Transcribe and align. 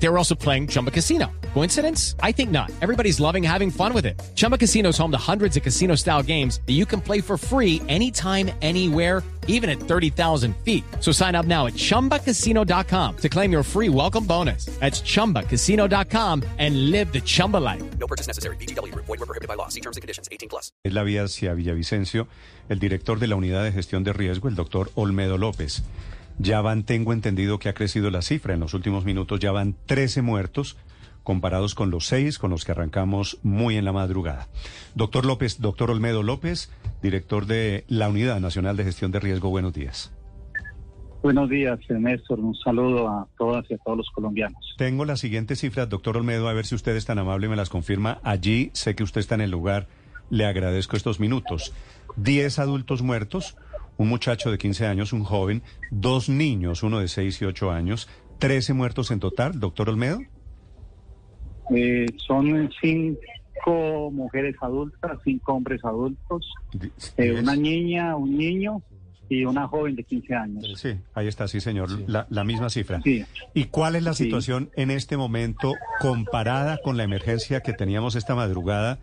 They 0.00 0.08
were 0.08 0.18
also 0.18 0.34
playing 0.34 0.68
Chumba 0.68 0.90
Casino. 0.90 1.30
Coincidence? 1.54 2.14
I 2.22 2.32
think 2.32 2.50
not. 2.50 2.70
Everybody's 2.80 3.18
loving 3.18 3.42
having 3.42 3.70
fun 3.70 3.92
with 3.92 4.06
it. 4.06 4.20
Chumba 4.36 4.56
Casino 4.56 4.90
is 4.90 4.98
home 4.98 5.10
to 5.10 5.18
hundreds 5.18 5.56
of 5.56 5.62
casino 5.62 5.96
style 5.96 6.22
games 6.22 6.60
that 6.66 6.74
you 6.74 6.86
can 6.86 7.00
play 7.00 7.20
for 7.20 7.36
free 7.36 7.82
anytime, 7.88 8.50
anywhere, 8.62 9.24
even 9.48 9.68
at 9.68 9.80
30,000 9.80 10.54
feet. 10.58 10.84
So 11.00 11.10
sign 11.10 11.34
up 11.34 11.46
now 11.46 11.66
at 11.66 11.72
chumbacasino.com 11.74 13.16
to 13.16 13.28
claim 13.28 13.50
your 13.50 13.64
free 13.64 13.88
welcome 13.88 14.24
bonus. 14.24 14.66
That's 14.78 15.00
chumbacasino.com 15.00 16.44
and 16.58 16.90
live 16.90 17.12
the 17.12 17.20
Chumba 17.20 17.56
life. 17.56 17.82
No 17.98 18.06
purchase 18.06 18.28
necessary. 18.28 18.56
BGW. 18.56 18.94
Void 18.94 19.08
were 19.08 19.26
prohibited 19.26 19.48
by 19.48 19.54
law. 19.54 19.68
See 19.68 19.80
terms 19.80 19.96
and 19.96 20.02
conditions. 20.02 20.28
18 20.30 20.48
plus. 20.48 20.70
Es 20.84 20.92
la 20.92 21.02
vía 21.02 21.24
hacia 21.24 21.54
Villavicencio, 21.54 22.28
el 22.68 22.78
director 22.78 23.18
de 23.18 23.26
la 23.26 23.34
Unidad 23.34 23.64
de 23.64 23.72
Gestión 23.72 24.04
de 24.04 24.12
Riesgo, 24.12 24.48
el 24.48 24.54
doctor 24.54 24.92
Olmedo 24.94 25.38
López. 25.38 25.82
Ya 26.38 26.60
van, 26.60 26.84
tengo 26.84 27.12
entendido 27.12 27.58
que 27.58 27.68
ha 27.68 27.74
crecido 27.74 28.10
la 28.10 28.22
cifra. 28.22 28.54
En 28.54 28.60
los 28.60 28.74
últimos 28.74 29.04
minutos 29.04 29.40
ya 29.40 29.52
van 29.52 29.74
13 29.86 30.22
muertos 30.22 30.76
comparados 31.28 31.74
con 31.74 31.90
los 31.90 32.06
seis 32.06 32.38
con 32.38 32.50
los 32.50 32.64
que 32.64 32.72
arrancamos 32.72 33.38
muy 33.42 33.76
en 33.76 33.84
la 33.84 33.92
madrugada. 33.92 34.48
Doctor 34.94 35.26
López, 35.26 35.60
doctor 35.60 35.90
Olmedo 35.90 36.22
López, 36.22 36.70
director 37.02 37.44
de 37.44 37.84
la 37.86 38.08
Unidad 38.08 38.40
Nacional 38.40 38.78
de 38.78 38.84
Gestión 38.84 39.10
de 39.10 39.20
Riesgo, 39.20 39.50
buenos 39.50 39.74
días. 39.74 40.10
Buenos 41.22 41.50
días, 41.50 41.78
Néstor. 41.90 42.38
Un 42.38 42.54
saludo 42.54 43.08
a 43.08 43.26
todas 43.36 43.68
y 43.70 43.74
a 43.74 43.78
todos 43.78 43.98
los 43.98 44.10
colombianos. 44.14 44.74
Tengo 44.78 45.04
las 45.04 45.20
siguientes 45.20 45.58
cifras, 45.60 45.88
doctor 45.88 46.16
Olmedo, 46.16 46.48
a 46.48 46.54
ver 46.54 46.64
si 46.64 46.76
usted 46.76 46.96
es 46.96 47.04
tan 47.04 47.18
amable 47.18 47.46
y 47.46 47.50
me 47.50 47.56
las 47.56 47.68
confirma. 47.68 48.20
Allí 48.22 48.70
sé 48.72 48.94
que 48.94 49.02
usted 49.02 49.20
está 49.20 49.34
en 49.34 49.42
el 49.42 49.50
lugar. 49.50 49.88
Le 50.30 50.46
agradezco 50.46 50.96
estos 50.96 51.20
minutos. 51.20 51.74
Diez 52.16 52.58
adultos 52.58 53.02
muertos, 53.02 53.56
un 53.98 54.08
muchacho 54.08 54.50
de 54.50 54.56
15 54.58 54.86
años, 54.86 55.12
un 55.12 55.24
joven, 55.24 55.62
dos 55.90 56.28
niños, 56.30 56.82
uno 56.82 56.98
de 57.00 57.08
6 57.08 57.42
y 57.42 57.44
8 57.44 57.70
años, 57.70 58.08
13 58.38 58.72
muertos 58.72 59.10
en 59.10 59.20
total, 59.20 59.60
doctor 59.60 59.90
Olmedo. 59.90 60.20
Eh, 61.74 62.06
son 62.26 62.70
cinco 62.80 64.10
mujeres 64.10 64.56
adultas, 64.62 65.18
cinco 65.24 65.52
hombres 65.54 65.84
adultos, 65.84 66.46
eh, 67.18 67.32
una 67.32 67.54
niña, 67.56 68.16
un 68.16 68.38
niño 68.38 68.80
y 69.28 69.44
una 69.44 69.68
joven 69.68 69.94
de 69.96 70.04
15 70.04 70.34
años. 70.34 70.64
Sí, 70.80 70.94
ahí 71.12 71.26
está, 71.28 71.46
sí, 71.48 71.60
señor, 71.60 71.90
La, 72.08 72.26
la 72.30 72.44
misma 72.44 72.70
cifra. 72.70 73.02
Sí. 73.02 73.24
¿Y 73.52 73.64
cuál 73.64 73.96
es 73.96 74.02
la 74.02 74.14
Sí. 74.14 74.24
situación 74.24 74.70
en 74.76 74.90
este 74.90 75.18
momento 75.18 75.74
comparada 76.00 76.78
con 76.82 76.96
la 76.96 77.02
emergencia 77.04 77.60
que 77.60 77.74
teníamos 77.74 78.14
esta 78.16 78.34
madrugada 78.34 78.98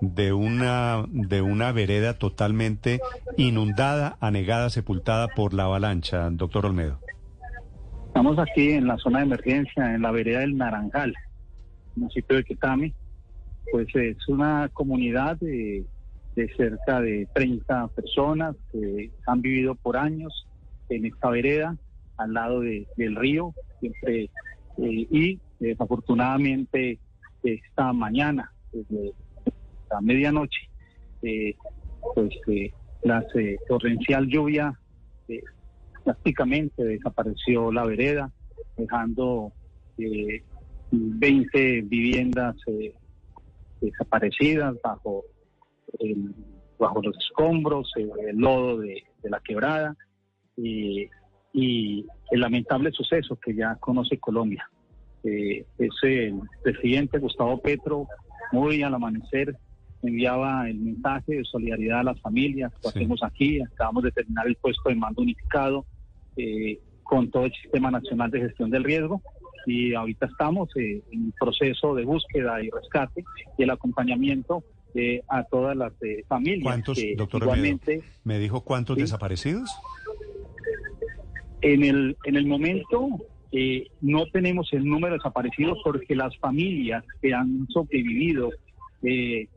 de 0.00 0.32
una, 0.32 1.04
de 1.08 1.42
una 1.42 1.72
vereda 1.72 2.14
totalmente 2.18 3.00
inundada, 3.36 4.16
anegada, 4.20 4.70
sepultada 4.70 5.28
por 5.28 5.54
la 5.54 5.64
avalancha, 5.64 6.28
doctor 6.30 6.66
Olmedo? 6.66 7.00
Estamos 8.06 8.38
aquí 8.38 8.70
en 8.72 8.86
la 8.86 8.96
zona 8.98 9.18
de 9.20 9.26
emergencia, 9.26 9.94
en 9.94 10.02
la 10.02 10.10
vereda 10.10 10.40
del 10.40 10.56
Naranjal, 10.56 11.14
municipio 11.96 12.36
de 12.36 12.44
Quetame. 12.44 12.94
Pues 13.70 13.86
es 13.94 14.16
una 14.28 14.70
comunidad 14.72 15.36
de, 15.38 15.84
de 16.34 16.48
cerca 16.56 17.00
de 17.00 17.28
30 17.34 17.88
personas 17.88 18.56
que 18.72 19.10
han 19.26 19.42
vivido 19.42 19.74
por 19.74 19.96
años 19.96 20.46
en 20.88 21.04
esta 21.04 21.28
vereda, 21.28 21.76
al 22.16 22.32
lado 22.32 22.60
de- 22.60 22.86
del 22.96 23.14
río, 23.14 23.52
siempre 23.78 24.24
eh, 24.24 24.30
y 24.78 25.38
desafortunadamente 25.60 26.98
esta 27.42 27.92
mañana, 27.92 28.50
desde 28.72 29.12
la 29.90 30.00
medianoche, 30.00 30.68
eh, 31.22 31.54
pues 32.14 32.30
eh, 32.48 32.72
la 33.02 33.24
eh, 33.34 33.56
torrencial 33.68 34.26
lluvia 34.26 34.78
eh, 35.28 35.42
prácticamente 36.04 36.84
desapareció 36.84 37.72
la 37.72 37.84
vereda, 37.84 38.30
dejando 38.76 39.52
eh, 39.98 40.42
20 40.90 41.82
viviendas 41.82 42.56
eh, 42.66 42.94
desaparecidas 43.80 44.76
bajo 44.82 45.24
bajo 46.78 47.02
los 47.02 47.16
escombros, 47.16 47.90
eh, 47.96 48.08
el 48.28 48.36
lodo 48.36 48.78
de, 48.78 49.02
la 49.24 49.40
quebrada 49.40 49.96
y 50.56 51.08
el 52.30 52.40
lamentable 52.40 52.92
suceso 52.92 53.36
que 53.36 53.54
ya 53.54 53.74
conoce 53.76 54.18
Colombia. 54.18 54.68
Eh, 55.24 55.66
es 55.78 55.90
el 56.02 56.40
presidente 56.62 57.18
Gustavo 57.18 57.60
Petro, 57.60 58.06
muy 58.52 58.82
al 58.82 58.94
amanecer, 58.94 59.56
enviaba 60.02 60.68
el 60.68 60.78
mensaje 60.78 61.36
de 61.36 61.44
solidaridad 61.44 62.00
a 62.00 62.04
las 62.04 62.20
familias, 62.20 62.72
lo 62.84 62.90
Sí. 62.90 62.98
hacemos 62.98 63.22
aquí, 63.22 63.60
acabamos 63.60 64.04
de 64.04 64.12
terminar 64.12 64.46
el 64.46 64.56
puesto 64.56 64.88
de 64.88 64.94
mando 64.94 65.22
unificado 65.22 65.84
eh, 66.36 66.78
con 67.02 67.30
todo 67.30 67.46
el 67.46 67.52
Sistema 67.52 67.90
Nacional 67.90 68.30
de 68.30 68.40
Gestión 68.40 68.70
del 68.70 68.84
Riesgo 68.84 69.20
y 69.66 69.94
ahorita 69.94 70.26
estamos 70.26 70.68
eh, 70.76 71.02
en 71.10 71.32
proceso 71.38 71.94
de 71.94 72.04
búsqueda 72.04 72.62
y 72.62 72.70
rescate 72.70 73.24
y 73.58 73.62
el 73.64 73.70
acompañamiento 73.70 74.62
eh, 74.94 75.20
a 75.28 75.42
todas 75.44 75.76
las 75.76 75.92
eh, 76.02 76.24
familias 76.28 76.62
¿Cuántos, 76.64 76.96
que 76.98 77.14
doctor 77.16 77.42
igualmente 77.42 78.02
¿Me 78.24 78.38
dijo 78.38 78.60
cuántos 78.62 78.96
Sí. 78.96 79.02
desaparecidos? 79.02 79.70
en 81.60 81.82
el 81.82 82.16
en 82.24 82.36
el 82.36 82.46
momento 82.46 83.08
eh, 83.50 83.86
no 84.00 84.26
tenemos 84.26 84.72
el 84.72 84.84
número 84.84 85.14
de 85.14 85.18
desaparecidos 85.18 85.78
porque 85.82 86.14
las 86.14 86.36
familias 86.38 87.04
que 87.20 87.32
han 87.34 87.66
sobrevivido 87.68 88.50
eh, 89.02 89.48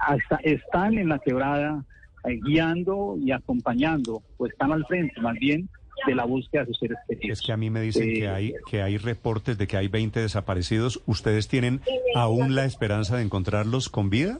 hasta 0.00 0.36
están 0.42 0.98
en 0.98 1.08
la 1.08 1.18
quebrada 1.18 1.84
eh, 2.24 2.38
guiando 2.42 3.16
y 3.20 3.32
acompañando 3.32 4.22
o 4.36 4.46
están 4.46 4.72
al 4.72 4.84
frente 4.86 5.20
más 5.20 5.38
bien 5.38 5.68
de 6.06 6.14
la 6.14 6.24
búsqueda 6.24 6.62
de 6.62 6.68
sus 6.68 6.78
seres 6.78 6.98
queridos. 7.08 7.38
Es 7.38 7.46
que 7.46 7.52
a 7.52 7.56
mí 7.56 7.68
me 7.70 7.82
dicen 7.82 8.08
Eh, 8.08 8.14
que 8.14 8.28
hay, 8.28 8.54
que 8.70 8.82
hay 8.82 8.96
reportes 8.96 9.58
de 9.58 9.66
que 9.66 9.76
hay 9.76 9.88
20 9.88 10.20
desaparecidos. 10.20 11.02
¿Ustedes 11.06 11.48
tienen 11.48 11.80
aún 12.14 12.54
la 12.54 12.64
esperanza 12.64 13.16
de 13.16 13.22
encontrarlos 13.22 13.88
con 13.88 14.10
vida? 14.10 14.38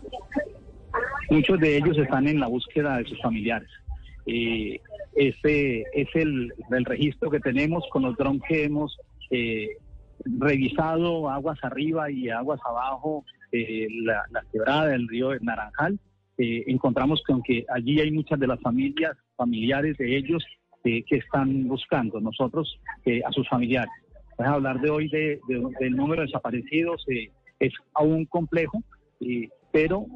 Muchos 1.30 1.60
de 1.60 1.76
ellos 1.76 1.96
están 1.98 2.26
en 2.26 2.40
la 2.40 2.46
búsqueda 2.46 2.96
de 2.96 3.04
sus 3.04 3.20
familiares. 3.20 3.68
Eh, 4.26 4.80
ese 5.14 5.84
es 5.92 6.08
el, 6.14 6.52
el 6.70 6.84
registro 6.84 7.30
que 7.30 7.40
tenemos 7.40 7.84
con 7.90 8.02
los 8.02 8.16
drones 8.16 8.42
que 8.48 8.64
hemos 8.64 8.96
eh, 9.30 9.76
revisado 10.24 11.28
aguas 11.30 11.58
arriba 11.62 12.10
y 12.10 12.30
aguas 12.30 12.60
abajo, 12.64 13.24
eh, 13.52 13.86
la, 14.04 14.22
la 14.30 14.42
quebrada 14.52 14.86
del 14.88 15.08
río 15.08 15.30
Naranjal. 15.40 15.98
Eh, 16.38 16.64
encontramos 16.68 17.22
que 17.26 17.32
aunque 17.32 17.64
allí 17.68 18.00
hay 18.00 18.10
muchas 18.10 18.38
de 18.40 18.46
las 18.46 18.60
familias, 18.60 19.16
familiares 19.36 19.96
de 19.98 20.16
ellos 20.16 20.42
eh, 20.84 21.02
que 21.04 21.16
están 21.16 21.68
buscando 21.68 22.20
nosotros 22.20 22.78
eh, 23.04 23.20
a 23.26 23.30
sus 23.32 23.46
familiares. 23.48 23.92
Pues 24.36 24.48
hablar 24.48 24.80
de 24.80 24.88
hoy 24.90 25.08
de, 25.10 25.38
de- 25.48 25.62
del 25.80 25.96
número 25.96 26.22
de 26.22 26.26
desaparecidos 26.26 27.04
eh, 27.08 27.30
es 27.58 27.72
aún 27.94 28.24
complejo, 28.24 28.82
eh, 29.20 29.48
pero 29.70 30.06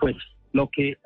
pues 0.00 0.14
lo 0.52 0.68
que 0.68 0.96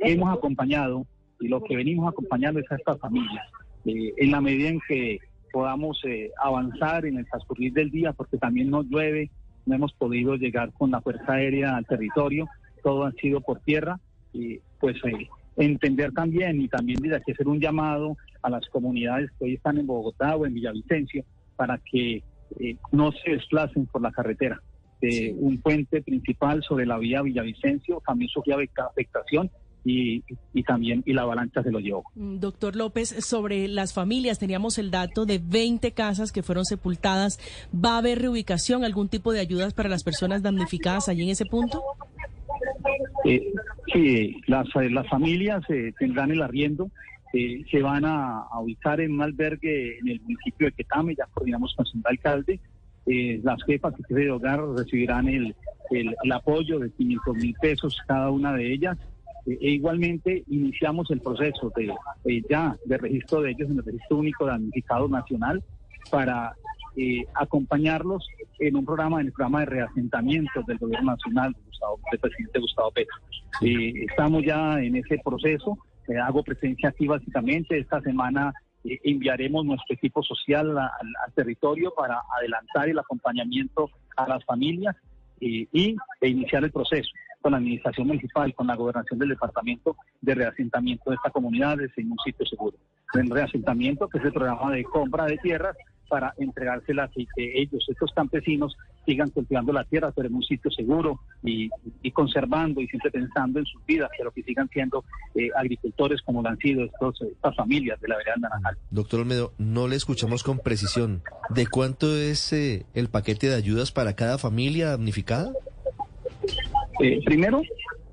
hemos 0.00 0.36
acompañado 0.36 1.06
y 1.40 1.48
lo 1.48 1.62
que 1.62 1.76
venimos 1.76 2.08
acompañando 2.08 2.60
es 2.60 2.70
a 2.72 2.76
estas 2.76 2.98
familias. 2.98 3.46
En 3.84 4.30
la 4.32 4.40
medida 4.40 4.68
en 4.68 4.80
que 4.88 5.18
podamos 5.52 6.00
eh, 6.04 6.30
avanzar 6.42 7.06
en 7.06 7.18
el 7.18 7.26
transcurrir 7.26 7.72
del 7.72 7.90
día, 7.90 8.12
porque 8.12 8.36
también 8.36 8.68
no 8.68 8.82
llueve, 8.82 9.30
no 9.66 9.74
hemos 9.74 9.92
podido 9.92 10.36
llegar 10.36 10.72
con 10.72 10.90
la 10.90 11.00
Fuerza 11.00 11.34
Aérea 11.34 11.76
al 11.76 11.84
territorio, 11.84 12.48
todo 12.82 13.04
ha 13.04 13.12
sido 13.12 13.40
por 13.40 13.60
tierra, 13.60 13.98
y 14.32 14.60
pues 14.80 14.96
eh, 15.04 15.28
entender 15.56 16.12
también 16.12 16.60
y 16.60 16.68
también 16.68 17.00
desde 17.00 17.16
aquí 17.16 17.32
hacer 17.32 17.48
un 17.48 17.60
llamado 17.60 18.16
a 18.42 18.50
las 18.50 18.66
comunidades 18.68 19.30
que 19.38 19.46
hoy 19.46 19.54
están 19.54 19.78
en 19.78 19.86
Bogotá 19.86 20.36
o 20.36 20.46
en 20.46 20.54
Villavicencio 20.54 21.24
para 21.56 21.78
que 21.78 22.22
eh, 22.60 22.76
no 22.92 23.12
se 23.12 23.32
desplacen 23.32 23.86
por 23.86 24.02
la 24.02 24.12
carretera. 24.12 24.60
Eh, 25.00 25.34
Un 25.38 25.60
puente 25.60 26.00
principal 26.02 26.62
sobre 26.62 26.86
la 26.86 26.98
vía 26.98 27.22
Villavicencio 27.22 28.02
también 28.06 28.28
sufrió 28.28 28.56
afectación 28.56 29.50
y, 29.86 30.24
y 30.52 30.62
también 30.64 31.04
y 31.06 31.12
la 31.12 31.22
avalancha 31.22 31.62
se 31.62 31.70
lo 31.70 31.78
llevó. 31.78 32.04
Mm, 32.16 32.38
Doctor 32.40 32.74
López, 32.74 33.24
sobre 33.24 33.68
las 33.68 33.94
familias, 33.94 34.40
teníamos 34.40 34.78
el 34.78 34.90
dato 34.90 35.26
de 35.26 35.38
20 35.38 35.92
casas 35.92 36.32
que 36.32 36.42
fueron 36.42 36.64
sepultadas. 36.64 37.38
¿Va 37.72 37.94
a 37.94 37.98
haber 37.98 38.20
reubicación, 38.20 38.84
algún 38.84 39.08
tipo 39.08 39.32
de 39.32 39.38
ayudas 39.40 39.74
para 39.74 39.88
las 39.88 40.02
personas 40.02 40.42
damnificadas 40.42 41.08
allí 41.08 41.22
en 41.22 41.30
ese 41.30 41.46
punto? 41.46 41.82
Eh, 43.24 43.52
sí, 43.92 44.36
las, 44.48 44.66
eh, 44.74 44.90
las 44.90 45.08
familias 45.08 45.62
eh, 45.68 45.92
tendrán 45.98 46.32
el 46.32 46.42
arriendo, 46.42 46.90
eh, 47.32 47.64
se 47.70 47.80
van 47.80 48.04
a, 48.04 48.40
a 48.40 48.60
ubicar 48.60 49.00
en 49.00 49.12
un 49.12 49.22
albergue 49.22 49.98
en 49.98 50.08
el 50.08 50.20
municipio 50.20 50.66
de 50.66 50.72
Quetame, 50.72 51.14
ya 51.14 51.26
coordinamos 51.32 51.74
con 51.76 51.86
el 51.94 52.02
alcalde. 52.04 52.58
Eh, 53.06 53.40
las 53.44 53.62
jefas 53.62 53.94
y 54.00 54.02
jefes 54.02 54.16
de 54.16 54.30
hogar 54.32 54.60
recibirán 54.76 55.28
el, 55.28 55.54
el, 55.90 56.16
el 56.24 56.32
apoyo 56.32 56.80
de 56.80 56.90
500 56.90 57.36
mil 57.36 57.54
pesos 57.60 58.00
cada 58.08 58.30
una 58.32 58.52
de 58.52 58.72
ellas. 58.72 58.98
Eh, 59.46 59.58
e 59.60 59.70
igualmente 59.70 60.42
iniciamos 60.48 61.10
el 61.10 61.20
proceso 61.20 61.72
de 61.76 61.94
eh, 62.24 62.42
ya 62.50 62.76
de 62.84 62.98
registro 62.98 63.42
de 63.42 63.50
ellos 63.50 63.70
en 63.70 63.78
el 63.78 63.84
registro 63.84 64.18
único 64.18 64.44
de 64.44 64.52
damnificado 64.52 65.08
nacional 65.08 65.62
para 66.10 66.54
eh, 66.96 67.24
acompañarlos 67.34 68.26
en 68.58 68.76
un 68.76 68.84
programa, 68.84 69.20
en 69.20 69.26
el 69.26 69.32
programa 69.32 69.60
de 69.60 69.66
reasentamiento 69.66 70.62
del 70.66 70.78
gobierno 70.78 71.12
nacional 71.12 71.52
de 71.52 71.60
Gustavo- 71.66 72.00
del 72.10 72.20
presidente 72.20 72.58
Gustavo 72.60 72.90
Petro. 72.90 73.16
Eh, 73.62 73.92
estamos 74.08 74.42
ya 74.44 74.80
en 74.80 74.96
ese 74.96 75.18
proceso, 75.24 75.78
eh, 76.08 76.16
hago 76.18 76.42
presencia 76.42 76.88
aquí 76.88 77.06
básicamente, 77.06 77.78
esta 77.78 78.00
semana 78.00 78.52
enviaremos 79.02 79.64
nuestro 79.64 79.94
equipo 79.94 80.22
social 80.22 80.78
a- 80.78 80.86
al, 81.00 81.08
al 81.26 81.32
territorio 81.34 81.92
para 81.96 82.20
adelantar 82.38 82.88
el 82.88 82.98
acompañamiento 82.98 83.90
a 84.16 84.28
las 84.28 84.44
familias 84.44 84.96
y 85.40 85.68
e 85.74 86.28
iniciar 86.28 86.64
el 86.64 86.70
proceso 86.72 87.10
con 87.40 87.52
la 87.52 87.58
administración 87.58 88.08
municipal, 88.08 88.54
con 88.54 88.66
la 88.66 88.76
gobernación 88.76 89.18
del 89.18 89.30
departamento 89.30 89.96
de 90.20 90.34
reasentamiento 90.34 91.10
de 91.10 91.16
esta 91.16 91.30
comunidad 91.30 91.78
en 91.80 92.10
un 92.10 92.18
sitio 92.24 92.44
seguro. 92.46 92.76
En 93.14 93.30
reasentamiento, 93.30 94.08
que 94.08 94.18
es 94.18 94.24
el 94.24 94.32
programa 94.32 94.72
de 94.72 94.84
compra 94.84 95.26
de 95.26 95.38
tierras 95.38 95.76
para 96.08 96.34
entregárselas 96.38 97.10
y 97.16 97.26
que 97.34 97.60
ellos, 97.60 97.84
estos 97.88 98.12
campesinos, 98.12 98.76
sigan 99.04 99.30
cultivando 99.30 99.72
la 99.72 99.84
tierra, 99.84 100.12
pero 100.14 100.28
en 100.28 100.34
un 100.34 100.42
sitio 100.42 100.70
seguro 100.70 101.20
y, 101.42 101.70
y 102.02 102.10
conservando 102.10 102.80
y 102.80 102.88
siempre 102.88 103.10
pensando 103.10 103.58
en 103.58 103.66
sus 103.66 103.84
vidas, 103.86 104.10
pero 104.16 104.30
que 104.32 104.42
sigan 104.42 104.68
siendo 104.68 105.04
eh, 105.34 105.48
agricultores 105.56 106.22
como 106.22 106.42
lo 106.42 106.48
han 106.48 106.58
sido 106.58 106.84
estos, 106.84 107.20
estas 107.22 107.54
familias 107.54 108.00
de 108.00 108.08
la 108.08 108.16
vereda 108.16 108.34
Naranjal. 108.38 108.78
Doctor 108.90 109.20
Olmedo, 109.20 109.52
no 109.58 109.88
le 109.88 109.96
escuchamos 109.96 110.42
con 110.42 110.58
precisión. 110.58 111.22
¿De 111.50 111.66
cuánto 111.66 112.16
es 112.16 112.52
eh, 112.52 112.86
el 112.94 113.08
paquete 113.08 113.48
de 113.48 113.54
ayudas 113.54 113.92
para 113.92 114.14
cada 114.14 114.38
familia 114.38 114.90
damnificada? 114.90 115.52
Eh, 117.00 117.20
primero, 117.24 117.62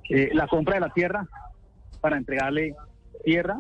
eh, 0.10 0.30
la 0.34 0.48
compra 0.48 0.76
de 0.76 0.82
la 0.82 0.90
tierra 0.90 1.26
para 2.02 2.18
entregarle 2.18 2.76
tierra 3.24 3.60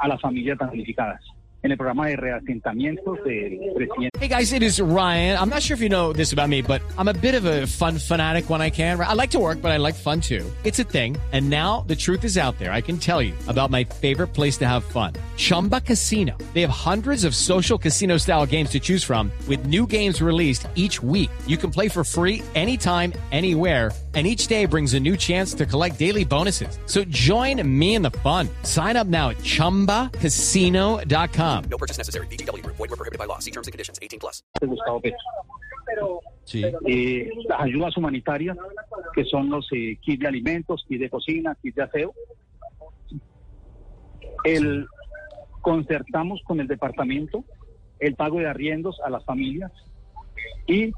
a 0.00 0.08
las 0.08 0.20
familias 0.20 0.58
damnificadas. 0.58 1.20
El 1.62 1.76
programa 1.76 2.06
de 2.06 2.16
reasentamientos 2.16 3.18
del 3.24 3.58
presidente. 3.74 4.16
Hey 4.20 4.28
guys, 4.28 4.52
it 4.52 4.62
is 4.62 4.80
Ryan. 4.80 5.36
I'm 5.36 5.48
not 5.48 5.62
sure 5.62 5.74
if 5.74 5.80
you 5.80 5.88
know 5.88 6.12
this 6.12 6.32
about 6.32 6.48
me, 6.48 6.62
but 6.62 6.80
I'm 6.96 7.08
a 7.08 7.12
bit 7.12 7.34
of 7.34 7.44
a 7.44 7.66
fun 7.66 7.98
fanatic 7.98 8.48
when 8.48 8.60
I 8.60 8.70
can. 8.70 9.00
I 9.00 9.14
like 9.14 9.30
to 9.32 9.40
work, 9.40 9.60
but 9.60 9.72
I 9.72 9.78
like 9.78 9.96
fun 9.96 10.20
too. 10.20 10.44
It's 10.62 10.78
a 10.78 10.84
thing. 10.84 11.16
And 11.32 11.50
now 11.50 11.82
the 11.88 11.96
truth 11.96 12.22
is 12.22 12.38
out 12.38 12.56
there. 12.60 12.70
I 12.70 12.82
can 12.82 12.98
tell 12.98 13.20
you 13.20 13.34
about 13.48 13.70
my 13.70 13.82
favorite 13.82 14.28
place 14.28 14.56
to 14.58 14.64
have 14.68 14.84
fun. 14.84 15.14
Chumba 15.36 15.80
Casino. 15.80 16.38
They 16.54 16.60
have 16.60 16.70
hundreds 16.70 17.24
of 17.24 17.34
social 17.34 17.78
casino 17.78 18.16
style 18.18 18.46
games 18.46 18.70
to 18.70 18.78
choose 18.78 19.02
from 19.02 19.32
with 19.48 19.66
new 19.66 19.88
games 19.88 20.22
released 20.22 20.68
each 20.76 21.02
week. 21.02 21.30
You 21.48 21.56
can 21.56 21.72
play 21.72 21.88
for 21.88 22.04
free 22.04 22.44
anytime, 22.54 23.12
anywhere. 23.32 23.90
And 24.16 24.26
each 24.26 24.46
day 24.46 24.64
brings 24.64 24.94
a 24.94 25.00
new 25.00 25.14
chance 25.14 25.52
to 25.52 25.66
collect 25.66 25.98
daily 25.98 26.24
bonuses. 26.24 26.78
So 26.86 27.04
join 27.04 27.60
me 27.68 27.96
in 27.96 28.00
the 28.00 28.12
fun. 28.24 28.48
Sign 28.62 28.96
up 28.96 29.06
now 29.06 29.28
at 29.28 29.36
chumbacasino.com. 29.38 31.64
No 31.64 31.76
purchase 31.76 31.98
necessary. 31.98 32.28
Group. 32.28 32.76
Void 32.76 32.88
were 32.88 32.96
prohibited 32.96 33.18
by 33.18 33.26
law. 33.26 33.40
See 33.40 33.50
terms 33.50 33.66
and 33.66 33.72
conditions. 33.72 33.98
18 34.00 34.18
plus. 34.18 34.42
Gustavo 34.58 35.00
Petro. 35.00 35.18
Sí. 36.46 36.64
Eh, 36.64 37.30
las 37.46 37.60
ayudas 37.60 37.94
humanitarias, 37.96 38.56
que 39.14 39.24
son 39.26 39.50
los 39.50 39.68
eh, 39.72 39.98
kits 40.00 40.20
de 40.20 40.28
alimentos, 40.28 40.84
kits 40.88 41.00
de 41.00 41.10
cocina, 41.10 41.54
kits 41.60 41.76
de 41.76 41.82
aseo. 41.82 42.14
El, 44.44 44.86
concertamos 45.60 46.40
con 46.46 46.60
el 46.60 46.68
departamento 46.68 47.44
el 47.98 48.14
pago 48.14 48.38
de 48.38 48.46
arriendos 48.46 49.00
a 49.04 49.10
las 49.10 49.24
familias 49.24 49.72
y 50.66 50.92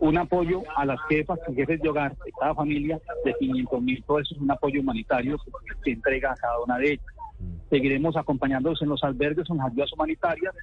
un 0.00 0.18
apoyo 0.18 0.62
a 0.76 0.84
las 0.84 0.98
jefas 1.08 1.38
y 1.48 1.54
jefes 1.54 1.80
de 1.80 1.88
hogar 1.88 2.16
de 2.24 2.32
cada 2.38 2.54
familia 2.54 3.00
de 3.24 3.34
500 3.34 3.82
mil 3.82 4.02
pesos, 4.02 4.32
un 4.40 4.50
apoyo 4.50 4.80
humanitario 4.80 5.36
que 5.84 5.92
entrega 5.92 6.32
a 6.32 6.36
cada 6.36 6.60
una 6.60 6.78
de 6.78 6.92
ellas. 6.92 7.06
Seguiremos 7.70 8.16
acompañándolos 8.16 8.80
en 8.82 8.88
los 8.88 9.02
albergues, 9.04 9.48
en 9.50 9.58
las 9.58 9.66
ayudas 9.72 9.92
humanitarias. 9.92 10.54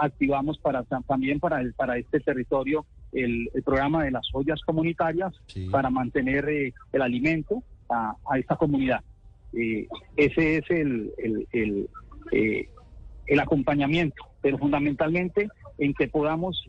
Activamos 0.00 0.58
para 0.58 0.82
también 1.06 1.38
para 1.40 1.60
el, 1.60 1.74
para 1.74 1.98
este 1.98 2.20
territorio 2.20 2.86
el, 3.12 3.48
el 3.54 3.62
programa 3.62 4.04
de 4.04 4.10
las 4.10 4.26
ollas 4.32 4.60
comunitarias 4.64 5.32
Sí. 5.46 5.68
para 5.70 5.90
mantener 5.90 6.48
eh, 6.48 6.72
el 6.92 7.02
alimento 7.02 7.62
a, 7.90 8.16
a 8.30 8.38
esta 8.38 8.56
comunidad. 8.56 9.00
Eh, 9.52 9.86
ese 10.16 10.56
es 10.58 10.70
el, 10.70 11.12
el, 11.18 11.46
el, 11.52 11.88
eh, 12.32 12.68
el 13.26 13.40
acompañamiento, 13.40 14.24
pero 14.40 14.58
fundamentalmente 14.58 15.48
en 15.78 15.94
que 15.94 16.08
podamos 16.08 16.64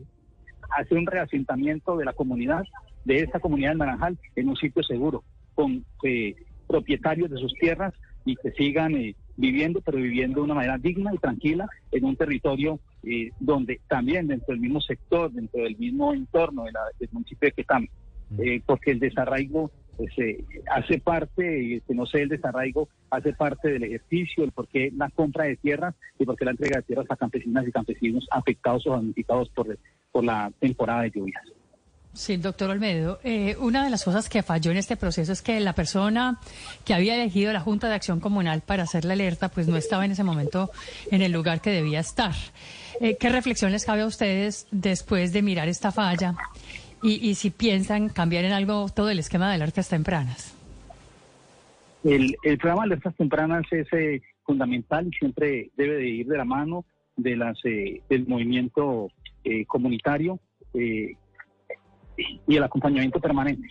hacer 0.70 0.98
un 0.98 1.06
reasentamiento 1.06 1.96
de 1.96 2.04
la 2.04 2.12
comunidad, 2.12 2.64
de 3.04 3.18
esta 3.20 3.40
comunidad 3.40 3.70
de 3.72 3.76
Naranjal, 3.76 4.18
en 4.34 4.48
un 4.48 4.56
sitio 4.56 4.82
seguro, 4.82 5.22
con 5.54 5.84
eh, 6.02 6.34
propietarios 6.66 7.30
de 7.30 7.38
sus 7.38 7.52
tierras 7.54 7.94
y 8.24 8.34
que 8.36 8.50
sigan 8.52 8.94
eh, 8.96 9.14
viviendo, 9.36 9.80
pero 9.80 9.98
viviendo 9.98 10.40
de 10.40 10.44
una 10.44 10.54
manera 10.54 10.78
digna 10.78 11.12
y 11.14 11.18
tranquila 11.18 11.68
en 11.92 12.04
un 12.04 12.16
territorio 12.16 12.80
eh, 13.04 13.30
donde 13.38 13.80
también 13.86 14.26
dentro 14.26 14.52
del 14.52 14.60
mismo 14.60 14.80
sector, 14.80 15.30
dentro 15.30 15.62
del 15.62 15.76
mismo 15.76 16.12
entorno 16.12 16.64
de 16.64 16.72
la- 16.72 16.80
del 16.98 17.08
municipio 17.12 17.46
de 17.48 17.52
Quetame, 17.52 17.90
eh, 18.38 18.60
porque 18.66 18.90
el 18.90 18.98
desarraigo 18.98 19.70
pues, 19.96 20.10
eh, 20.18 20.44
hace 20.74 20.98
parte, 20.98 21.82
no 21.88 22.06
sé, 22.06 22.22
el 22.22 22.28
desarraigo 22.28 22.88
hace 23.10 23.32
parte 23.32 23.70
del 23.70 23.84
ejercicio, 23.84 24.44
el 24.44 24.52
por 24.52 24.68
qué 24.68 24.92
la 24.96 25.08
compra 25.10 25.44
de 25.44 25.56
tierras 25.56 25.94
y 26.18 26.24
por 26.24 26.36
qué 26.36 26.44
la 26.44 26.50
entrega 26.52 26.78
de 26.78 26.82
tierras 26.82 27.06
a 27.08 27.16
campesinas 27.16 27.66
y 27.66 27.72
campesinos 27.72 28.26
afectados 28.30 28.86
o 28.86 28.90
damnificados 28.90 29.48
por, 29.50 29.78
por 30.12 30.24
la 30.24 30.52
temporada 30.60 31.02
de 31.02 31.10
lluvias. 31.10 31.42
Sí, 32.16 32.38
doctor 32.38 32.70
Olmedo. 32.70 33.20
eh, 33.24 33.56
una 33.60 33.84
de 33.84 33.90
las 33.90 34.02
cosas 34.02 34.30
que 34.30 34.42
falló 34.42 34.70
en 34.70 34.78
este 34.78 34.96
proceso 34.96 35.32
es 35.32 35.42
que 35.42 35.60
la 35.60 35.74
persona 35.74 36.40
que 36.86 36.94
había 36.94 37.14
elegido 37.14 37.52
la 37.52 37.60
Junta 37.60 37.88
de 37.88 37.94
Acción 37.94 38.20
Comunal 38.20 38.62
para 38.62 38.84
hacer 38.84 39.04
la 39.04 39.12
alerta, 39.12 39.50
pues 39.50 39.68
no 39.68 39.76
estaba 39.76 40.06
en 40.06 40.12
ese 40.12 40.24
momento 40.24 40.70
en 41.10 41.20
el 41.20 41.32
lugar 41.32 41.60
que 41.60 41.70
debía 41.70 42.00
estar. 42.00 42.32
Eh, 43.02 43.18
¿Qué 43.20 43.28
reflexión 43.28 43.70
les 43.70 43.84
cabe 43.84 44.00
a 44.00 44.06
ustedes 44.06 44.66
después 44.70 45.34
de 45.34 45.42
mirar 45.42 45.68
esta 45.68 45.92
falla 45.92 46.34
y, 47.02 47.28
y 47.28 47.34
si 47.34 47.50
piensan 47.50 48.08
cambiar 48.08 48.44
en 48.44 48.52
algo 48.52 48.88
todo 48.88 49.10
el 49.10 49.18
esquema 49.18 49.48
de 49.48 49.54
alertas 49.54 49.88
tempranas? 49.88 50.54
El, 52.04 52.36
programa 52.58 52.82
de 52.82 52.92
alertas 52.92 53.14
tempranas 53.16 53.64
es 53.72 53.92
eh, 53.92 54.22
fundamental 54.44 55.08
y 55.08 55.16
siempre 55.16 55.70
debe 55.76 55.96
de 55.96 56.08
ir 56.08 56.26
de 56.26 56.36
la 56.36 56.44
mano 56.44 56.84
de 57.16 57.36
las 57.36 57.58
eh, 57.64 58.00
del 58.08 58.26
movimiento 58.28 59.08
eh, 59.44 59.64
comunitario 59.66 60.38
eh, 60.74 61.14
y 62.16 62.56
el 62.56 62.62
acompañamiento 62.62 63.20
permanente, 63.20 63.68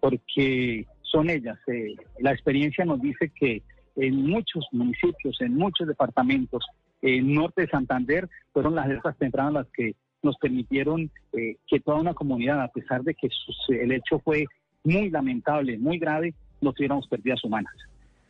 porque 0.00 0.86
son 1.02 1.28
ellas. 1.28 1.58
eh, 1.66 1.94
la 2.20 2.32
experiencia 2.32 2.84
nos 2.84 3.00
dice 3.00 3.30
que 3.34 3.62
en 3.96 4.26
muchos 4.26 4.64
municipios, 4.72 5.40
en 5.40 5.56
muchos 5.56 5.86
departamentos, 5.86 6.64
en 7.02 7.34
norte 7.34 7.62
de 7.62 7.68
Santander, 7.68 8.28
fueron 8.52 8.74
las 8.74 8.86
alertas 8.86 9.16
tempranas 9.18 9.52
las 9.52 9.66
que 9.72 9.94
nos 10.22 10.36
permitieron 10.36 11.10
eh, 11.32 11.56
que 11.66 11.80
toda 11.80 11.98
una 11.98 12.14
comunidad, 12.14 12.62
a 12.62 12.68
pesar 12.68 13.02
de 13.02 13.14
que 13.14 13.28
el 13.68 13.92
hecho 13.92 14.18
fue 14.20 14.46
muy 14.84 15.10
lamentable, 15.10 15.78
muy 15.78 15.98
grave, 15.98 16.34
no 16.60 16.72
tuviéramos 16.72 17.06
pérdidas 17.08 17.42
humanas. 17.44 17.74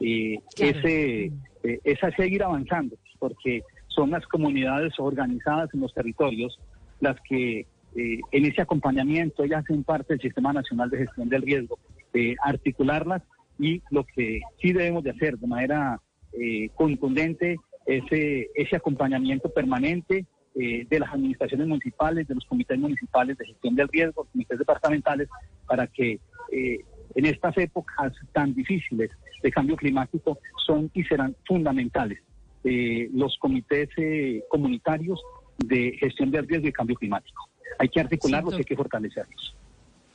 Eh, 0.00 0.38
Claro. 0.54 0.78
ese, 0.78 1.24
eh, 1.64 1.80
es 1.84 2.02
a 2.02 2.10
seguir 2.12 2.42
avanzando, 2.42 2.96
porque 3.18 3.62
son 3.88 4.10
las 4.10 4.26
comunidades 4.26 4.94
organizadas 4.98 5.68
en 5.74 5.80
los 5.80 5.92
territorios 5.92 6.58
las 7.00 7.16
que 7.28 7.66
eh, 7.96 8.20
en 8.30 8.44
ese 8.44 8.62
acompañamiento 8.62 9.42
ellas 9.42 9.64
hacen 9.64 9.82
parte 9.82 10.14
del 10.14 10.20
Sistema 10.20 10.52
Nacional 10.52 10.90
de 10.90 10.98
Gestión 10.98 11.28
del 11.28 11.42
Riesgo, 11.42 11.78
eh, 12.14 12.36
articularlas 12.42 13.22
y 13.58 13.82
lo 13.90 14.04
que 14.04 14.40
sí 14.60 14.72
debemos 14.72 15.02
de 15.02 15.10
hacer 15.10 15.38
de 15.38 15.46
manera 15.46 16.00
eh, 16.32 16.68
contundente 16.74 17.56
ese, 17.86 18.48
ese 18.54 18.76
acompañamiento 18.76 19.48
permanente 19.50 20.24
eh, 20.54 20.86
de 20.88 20.98
las 20.98 21.12
administraciones 21.12 21.66
municipales, 21.66 22.26
de 22.26 22.34
los 22.34 22.44
comités 22.44 22.78
municipales 22.78 23.38
de 23.38 23.46
gestión 23.46 23.74
del 23.74 23.88
riesgo, 23.88 24.24
comités 24.24 24.58
departamentales, 24.58 25.28
para 25.66 25.86
que 25.86 26.18
eh, 26.52 26.78
en 27.14 27.26
estas 27.26 27.56
épocas 27.58 28.12
tan 28.32 28.54
difíciles 28.54 29.10
de 29.42 29.50
cambio 29.50 29.76
climático 29.76 30.38
son 30.66 30.90
y 30.94 31.02
serán 31.04 31.34
fundamentales 31.46 32.20
eh, 32.62 33.08
los 33.14 33.36
comités 33.38 33.88
eh, 33.96 34.44
comunitarios 34.50 35.20
de 35.58 35.96
gestión 35.98 36.30
del 36.30 36.46
riesgo 36.46 36.68
y 36.68 36.72
cambio 36.72 36.96
climático. 36.96 37.48
Hay 37.78 37.88
que 37.88 38.00
articularlos, 38.00 38.54
Sí, 38.54 38.58
hay 38.58 38.64
que 38.64 38.76
fortalecerlos. 38.76 39.54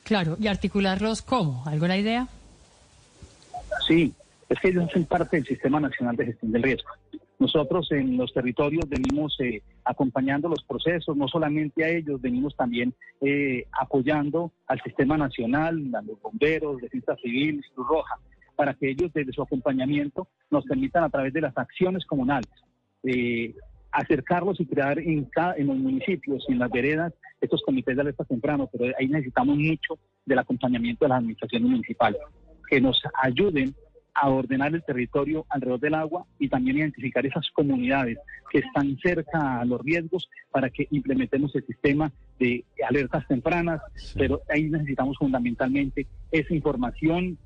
Claro, 0.04 0.38
¿y 0.40 0.48
articularlos 0.48 1.24
cómo? 1.24 1.64
¿Alguna 1.66 1.98
idea? 1.98 2.28
Sí, 3.88 4.14
es 4.48 4.60
que 4.60 4.68
ellos 4.68 4.86
hacen 4.88 5.06
parte 5.06 5.38
del 5.38 5.48
Sistema 5.48 5.80
Nacional 5.80 6.16
de 6.16 6.26
Gestión 6.26 6.52
del 6.52 6.62
Riesgo. 6.62 6.90
Nosotros 7.38 7.92
en 7.92 8.18
los 8.18 8.34
territorios 8.34 8.88
venimos 8.88 9.36
eh, 9.40 9.62
acompañando 9.84 10.48
los 10.48 10.64
procesos, 10.64 11.18
no 11.18 11.28
solamente 11.28 11.84
a 11.84 11.90
ellos, 11.90 12.22
venimos 12.22 12.56
también 12.56 12.94
eh, 13.22 13.66
apoyando 13.74 14.52
al 14.68 14.82
Sistema 14.82 15.18
Nacional, 15.18 15.92
a 15.94 16.02
los 16.02 16.22
bomberos, 16.22 16.82
Defensa 16.82 17.16
Civil, 17.18 17.62
Cruz 17.74 17.88
Roja, 17.88 18.16
para 18.56 18.74
que 18.74 18.90
ellos 18.90 19.12
desde 19.14 19.34
su 19.34 19.42
acompañamiento 19.42 20.28
nos 20.50 20.64
permitan 20.66 21.04
a 21.04 21.10
través 21.10 21.34
de 21.34 21.42
las 21.42 21.58
acciones 21.58 22.06
comunales 22.06 22.50
eh, 23.04 23.54
acercarlos 23.92 24.60
y 24.60 24.66
crear 24.66 25.00
en, 25.00 25.26
cada, 25.26 25.56
en 25.56 25.68
los 25.68 25.78
municipios 25.78 26.44
y 26.48 26.54
en 26.54 26.60
las 26.60 26.70
veredas 26.70 27.14
estos 27.40 27.62
comités 27.64 27.96
de 27.96 28.02
alerta 28.02 28.26
temprano, 28.26 28.70
pero 28.72 28.94
ahí 29.00 29.08
necesitamos 29.08 29.58
mucho 29.58 29.98
del 30.26 30.40
acompañamiento 30.40 31.06
de 31.06 31.10
las 31.10 31.20
administraciones 31.20 31.70
municipales, 31.70 32.20
que 32.70 32.82
nos 32.82 33.02
ayuden 33.22 33.74
a 34.16 34.30
ordenar 34.30 34.74
el 34.74 34.82
territorio 34.84 35.46
alrededor 35.50 35.80
del 35.82 35.94
agua 35.94 36.26
y 36.40 36.48
también 36.48 36.78
identificar 36.78 37.26
esas 37.26 37.50
comunidades 37.52 38.18
que 38.50 38.60
están 38.60 38.98
cerca 39.04 39.60
a 39.60 39.66
los 39.66 39.82
riesgos 39.82 40.30
para 40.52 40.70
que 40.70 40.88
implementemos 40.92 41.54
el 41.56 41.66
sistema 41.66 42.12
de 42.40 42.64
alertas 42.88 43.28
tempranas, 43.28 43.82
pero 44.16 44.42
ahí 44.50 44.64
necesitamos 44.70 45.18
fundamentalmente 45.18 46.08
esa 46.32 46.54
información 46.54 47.38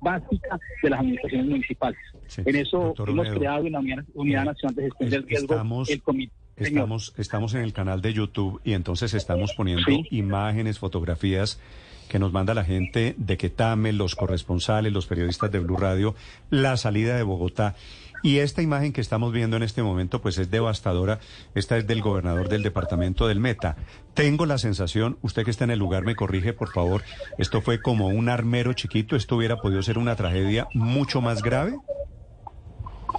básica 0.00 0.58
de 0.82 0.90
las 0.90 1.00
administraciones 1.00 1.46
municipales. 1.48 1.98
Sí. 2.26 2.42
En 2.44 2.56
eso 2.56 2.78
Doctor 2.78 3.08
hemos 3.08 3.26
Olmedo, 3.26 3.40
creado 3.40 3.66
en 3.66 3.72
la 3.72 3.78
Unidad, 3.78 4.04
Unidad 4.14 4.44
Nacional 4.44 4.74
de 4.74 4.82
Gestión 4.84 5.10
del 5.10 5.20
es- 5.22 5.26
Riesgo 5.28 5.54
estamos- 5.54 5.90
el 5.90 6.02
comité. 6.02 6.32
Estamos, 6.56 7.14
estamos 7.18 7.54
en 7.54 7.60
el 7.60 7.72
canal 7.74 8.00
de 8.00 8.12
YouTube 8.14 8.60
y 8.64 8.72
entonces 8.72 9.12
estamos 9.14 9.52
poniendo 9.54 9.84
Sí. 9.86 10.06
imágenes, 10.10 10.78
fotografías 10.78 11.60
que 12.08 12.18
nos 12.18 12.32
manda 12.32 12.54
la 12.54 12.64
gente 12.64 13.14
de 13.18 13.36
Quetame, 13.36 13.92
los 13.92 14.14
corresponsales, 14.14 14.92
los 14.92 15.06
periodistas 15.06 15.50
de 15.50 15.58
Blue 15.58 15.76
Radio, 15.76 16.14
la 16.50 16.76
salida 16.76 17.16
de 17.16 17.22
Bogotá. 17.22 17.74
Y 18.22 18.38
esta 18.38 18.62
imagen 18.62 18.92
que 18.92 19.00
estamos 19.00 19.32
viendo 19.32 19.56
en 19.56 19.62
este 19.62 19.82
momento, 19.82 20.20
pues 20.20 20.38
es 20.38 20.50
devastadora. 20.50 21.20
Esta 21.54 21.76
es 21.76 21.86
del 21.86 22.00
gobernador 22.00 22.48
del 22.48 22.62
departamento 22.62 23.28
del 23.28 23.40
Meta. 23.40 23.76
Tengo 24.14 24.46
la 24.46 24.58
sensación, 24.58 25.18
usted 25.22 25.44
que 25.44 25.50
está 25.50 25.64
en 25.64 25.70
el 25.70 25.78
lugar 25.78 26.04
me 26.04 26.16
corrige, 26.16 26.52
por 26.52 26.72
favor, 26.72 27.02
esto 27.38 27.60
fue 27.60 27.80
como 27.80 28.08
un 28.08 28.28
armero 28.28 28.72
chiquito, 28.72 29.16
esto 29.16 29.36
hubiera 29.36 29.58
podido 29.58 29.82
ser 29.82 29.98
una 29.98 30.16
tragedia 30.16 30.66
mucho 30.74 31.20
más 31.20 31.42
grave. 31.42 31.76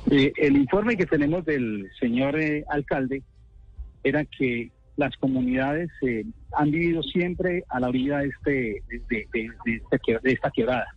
Eh, 0.09 0.33
el 0.37 0.57
informe 0.57 0.97
que 0.97 1.05
tenemos 1.05 1.45
del 1.45 1.89
señor 1.99 2.39
eh, 2.39 2.65
alcalde 2.69 3.23
era 4.03 4.25
que 4.25 4.71
las 4.97 5.15
comunidades 5.17 5.89
eh, 6.01 6.25
han 6.53 6.71
vivido 6.71 7.03
siempre 7.03 7.63
a 7.69 7.79
la 7.79 7.89
orilla 7.89 8.17
de, 8.17 8.81
este, 8.89 9.51
esta, 10.23 10.51
quebrada 10.51 10.87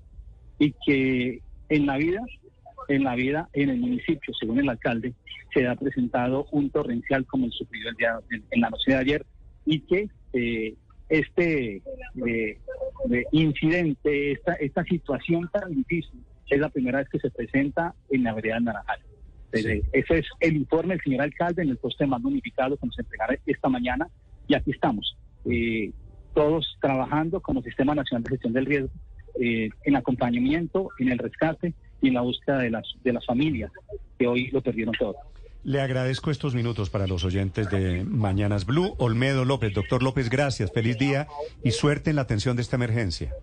y 0.58 0.74
que 0.84 1.42
en 1.68 1.86
la 1.86 1.98
vida, 1.98 2.20
en 2.88 3.04
la 3.04 3.14
vida, 3.14 3.48
en 3.52 3.68
el 3.68 3.78
municipio, 3.78 4.34
según 4.34 4.58
el 4.58 4.68
alcalde, 4.68 5.12
se 5.54 5.66
ha 5.66 5.76
presentado 5.76 6.46
un 6.50 6.70
torrencial 6.70 7.26
como 7.26 7.46
el 7.46 7.52
sufrido 7.52 7.90
el 7.90 7.96
día, 7.96 8.18
en, 8.50 8.60
la 8.60 8.70
noche 8.70 8.92
de 8.92 8.96
ayer 8.96 9.26
y 9.66 9.80
que 9.80 10.08
eh, 10.32 10.74
este 11.08 11.82
eh, 12.26 12.58
incidente, 13.32 14.32
esta, 14.32 14.54
esta 14.54 14.82
situación 14.84 15.48
tan 15.52 15.74
difícil, 15.74 16.24
es 16.48 16.58
la 16.58 16.68
primera 16.68 16.98
vez 16.98 17.08
que 17.08 17.20
se 17.20 17.30
presenta 17.30 17.94
en 18.10 18.24
la 18.24 18.34
vereda 18.34 18.58
Naranjal. 18.60 19.00
Eh, 19.52 19.82
Ese 19.92 20.18
es 20.18 20.26
el 20.40 20.56
informe 20.56 20.94
del 20.94 21.02
señor 21.02 21.22
alcalde 21.22 21.62
en 21.62 21.70
el 21.70 21.76
poste 21.76 22.04
de 22.04 22.08
mando 22.10 22.28
unificado 22.28 22.76
que 22.76 22.86
nos 22.86 22.98
entregará 22.98 23.36
esta 23.46 23.68
mañana 23.68 24.08
y 24.46 24.54
aquí 24.54 24.70
estamos, 24.70 25.16
eh, 25.44 25.92
todos 26.34 26.76
trabajando 26.80 27.40
como 27.40 27.62
Sistema 27.62 27.94
Nacional 27.94 28.24
de 28.24 28.30
Gestión 28.30 28.52
del 28.52 28.66
Riesgo 28.66 28.90
eh, 29.40 29.70
en 29.84 29.96
acompañamiento, 29.96 30.90
en 30.98 31.10
el 31.10 31.18
rescate 31.18 31.74
y 32.00 32.08
en 32.08 32.14
la 32.14 32.20
búsqueda 32.20 32.58
de 32.58 32.70
las, 32.70 32.84
de 33.02 33.12
las 33.12 33.24
familias 33.26 33.70
que 34.18 34.26
hoy 34.26 34.48
lo 34.48 34.60
perdieron 34.60 34.94
todo. 34.98 35.16
Le 35.62 35.80
agradezco 35.80 36.30
estos 36.30 36.54
minutos 36.54 36.88
para 36.88 37.06
los 37.06 37.22
oyentes 37.24 37.70
de 37.70 38.02
Mañanas 38.04 38.64
Blue. 38.64 38.94
Olmedo 38.98 39.44
López, 39.44 39.74
doctor 39.74 40.02
López, 40.02 40.30
gracias, 40.30 40.72
feliz 40.72 40.98
día 40.98 41.26
y 41.62 41.72
suerte 41.72 42.10
en 42.10 42.16
la 42.16 42.22
atención 42.22 42.56
de 42.56 42.62
esta 42.62 42.76
emergencia. 42.76 43.34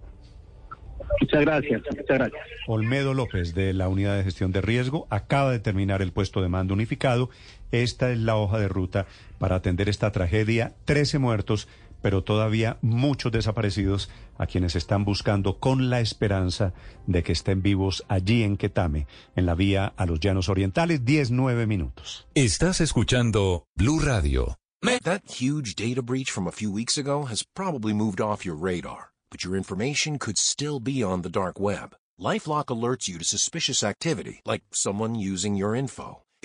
Muchas 1.22 1.42
gracias, 1.42 1.82
muchas 1.90 2.18
gracias. 2.18 2.44
Olmedo 2.68 3.14
López, 3.14 3.54
de 3.56 3.74
la 3.74 3.88
Unidad 3.88 4.18
de 4.18 4.24
Gestión 4.24 4.52
de 4.52 4.62
Riesgo, 4.62 5.08
acaba 5.10 5.52
de 5.52 5.60
terminar 5.60 6.02
el 6.02 6.12
puesto 6.12 6.42
de 6.42 6.50
mando 6.50 6.74
unificado. 6.74 7.30
Esta 7.72 8.12
es 8.12 8.20
la 8.20 8.36
hoja 8.36 8.60
de 8.60 8.68
ruta 8.68 9.08
para 9.40 9.56
atender 9.58 9.90
esta 9.90 10.12
tragedia. 10.12 10.74
Trece 10.86 11.20
muertos, 11.20 11.68
pero 12.02 12.24
todavía 12.24 12.78
muchos 12.82 13.32
desaparecidos 13.32 14.10
a 14.38 14.46
quienes 14.46 14.76
están 14.76 15.04
buscando 15.04 15.60
con 15.60 15.90
la 15.90 16.00
esperanza 16.00 16.74
de 17.08 17.24
que 17.24 17.32
estén 17.32 17.62
vivos 17.62 18.06
allí 18.08 18.44
en 18.44 18.58
Quetame, 18.58 19.08
en 19.36 19.46
la 19.46 19.56
vía 19.56 19.94
a 19.98 20.06
los 20.06 20.20
Llanos 20.20 20.50
Orientales, 20.50 21.04
19 21.06 21.66
minutos. 21.68 22.28
Estás 22.36 22.82
escuchando 22.82 23.66
Blue 23.76 24.00
Radio. 24.00 24.56
That 25.04 25.24
huge 25.42 25.76
data 25.76 26.02
breach 26.02 26.32
from 26.32 26.48
a 26.48 26.52
few 26.52 26.72
weeks 26.72 26.98
ago 26.98 27.26
has 27.26 27.44
probably 27.44 27.94
moved 27.94 28.22
off 28.22 28.46
your 28.46 28.56
radar, 28.56 29.12
but 29.32 29.44
your 29.44 29.56
information 29.56 30.20
could 30.20 30.38
still 30.38 30.80
be 30.80 31.02
on 31.02 31.22
the 31.22 31.30
dark 31.30 31.60
web. 31.60 31.96
LifeLock 32.20 32.66
alerts 32.66 33.08
you 33.08 33.18
to 33.18 33.26
suspicious 33.26 33.84
activity, 33.84 34.42
like 34.46 34.64
someone 34.72 35.16
using 35.16 35.56
your 35.56 35.76
info. 35.76 36.24